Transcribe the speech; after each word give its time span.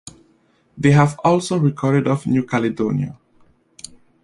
They 0.75 0.93
have 0.93 1.19
also 1.23 1.59
recorded 1.59 2.07
off 2.07 2.25
New 2.25 2.43
Caledonia. 2.43 3.19